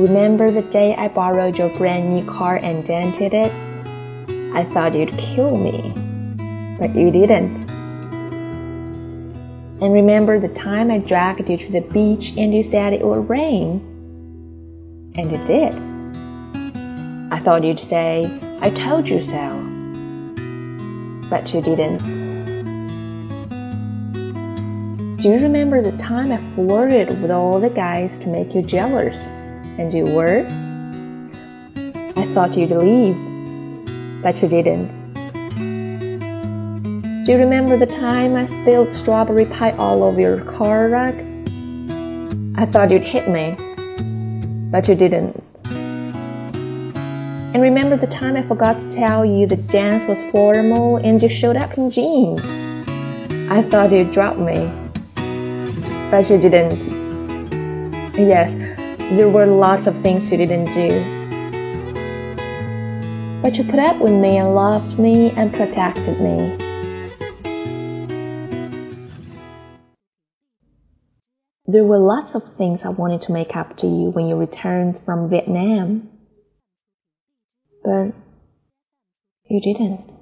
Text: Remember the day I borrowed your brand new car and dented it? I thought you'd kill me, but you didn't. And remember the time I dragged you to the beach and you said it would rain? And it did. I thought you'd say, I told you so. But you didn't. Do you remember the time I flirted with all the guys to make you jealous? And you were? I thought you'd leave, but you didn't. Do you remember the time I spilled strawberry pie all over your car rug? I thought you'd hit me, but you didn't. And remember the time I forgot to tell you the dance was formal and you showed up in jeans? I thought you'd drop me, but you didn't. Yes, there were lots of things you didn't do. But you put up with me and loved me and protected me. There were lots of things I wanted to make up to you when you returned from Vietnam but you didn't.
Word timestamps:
Remember 0.00 0.50
the 0.50 0.62
day 0.62 0.94
I 0.94 1.08
borrowed 1.08 1.58
your 1.58 1.68
brand 1.76 2.14
new 2.14 2.24
car 2.24 2.56
and 2.56 2.82
dented 2.82 3.34
it? 3.34 3.52
I 4.54 4.64
thought 4.72 4.94
you'd 4.94 5.14
kill 5.18 5.54
me, 5.54 5.92
but 6.78 6.94
you 6.94 7.10
didn't. 7.10 7.68
And 9.82 9.92
remember 9.92 10.40
the 10.40 10.48
time 10.48 10.90
I 10.90 11.00
dragged 11.00 11.50
you 11.50 11.58
to 11.58 11.72
the 11.72 11.82
beach 11.82 12.32
and 12.38 12.54
you 12.54 12.62
said 12.62 12.94
it 12.94 13.04
would 13.04 13.28
rain? 13.28 13.82
And 15.16 15.30
it 15.30 15.44
did. 15.44 15.74
I 17.30 17.38
thought 17.38 17.62
you'd 17.62 17.78
say, 17.78 18.40
I 18.62 18.70
told 18.70 19.06
you 19.06 19.20
so. 19.20 19.50
But 21.28 21.52
you 21.52 21.60
didn't. 21.60 21.98
Do 25.18 25.28
you 25.28 25.40
remember 25.40 25.82
the 25.82 25.92
time 25.98 26.32
I 26.32 26.38
flirted 26.54 27.20
with 27.20 27.30
all 27.30 27.60
the 27.60 27.68
guys 27.68 28.16
to 28.20 28.30
make 28.30 28.54
you 28.54 28.62
jealous? 28.62 29.28
And 29.80 29.94
you 29.94 30.04
were? 30.04 30.44
I 32.14 32.26
thought 32.34 32.54
you'd 32.54 32.70
leave, 32.70 33.16
but 34.22 34.42
you 34.42 34.48
didn't. 34.48 34.90
Do 37.24 37.32
you 37.32 37.38
remember 37.38 37.78
the 37.78 37.86
time 37.86 38.36
I 38.36 38.44
spilled 38.44 38.94
strawberry 38.94 39.46
pie 39.46 39.70
all 39.78 40.04
over 40.04 40.20
your 40.20 40.42
car 40.42 40.90
rug? 40.90 41.14
I 42.58 42.66
thought 42.66 42.90
you'd 42.90 43.00
hit 43.00 43.26
me, 43.30 43.56
but 44.70 44.86
you 44.86 44.94
didn't. 44.94 45.42
And 45.64 47.62
remember 47.62 47.96
the 47.96 48.06
time 48.06 48.36
I 48.36 48.42
forgot 48.46 48.78
to 48.82 48.90
tell 48.90 49.24
you 49.24 49.46
the 49.46 49.56
dance 49.56 50.06
was 50.06 50.22
formal 50.24 50.98
and 50.98 51.22
you 51.22 51.28
showed 51.30 51.56
up 51.56 51.78
in 51.78 51.90
jeans? 51.90 52.42
I 53.50 53.62
thought 53.62 53.92
you'd 53.92 54.12
drop 54.12 54.36
me, 54.36 54.70
but 56.10 56.28
you 56.28 56.38
didn't. 56.38 57.00
Yes, 58.14 58.54
there 59.16 59.28
were 59.28 59.46
lots 59.46 59.86
of 59.86 59.96
things 60.00 60.30
you 60.30 60.38
didn't 60.38 60.72
do. 60.72 60.90
But 63.42 63.58
you 63.58 63.64
put 63.64 63.78
up 63.78 63.98
with 63.98 64.12
me 64.12 64.38
and 64.38 64.54
loved 64.54 64.98
me 64.98 65.30
and 65.30 65.52
protected 65.52 66.20
me. 66.20 66.56
There 71.66 71.84
were 71.84 71.98
lots 71.98 72.34
of 72.34 72.54
things 72.54 72.84
I 72.84 72.90
wanted 72.90 73.20
to 73.22 73.32
make 73.32 73.54
up 73.54 73.76
to 73.78 73.86
you 73.86 74.10
when 74.10 74.26
you 74.26 74.36
returned 74.36 74.98
from 74.98 75.28
Vietnam 75.28 76.10
but 77.82 78.12
you 79.48 79.60
didn't. 79.60 80.19